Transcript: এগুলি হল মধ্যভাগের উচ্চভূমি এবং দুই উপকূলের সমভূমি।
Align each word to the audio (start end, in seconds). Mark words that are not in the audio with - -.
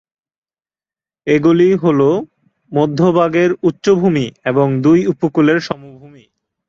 এগুলি 1.27 1.67
হল 1.83 1.99
মধ্যভাগের 2.71 3.51
উচ্চভূমি 3.63 4.25
এবং 4.45 4.67
দুই 4.81 4.99
উপকূলের 5.07 5.59
সমভূমি। 5.59 6.23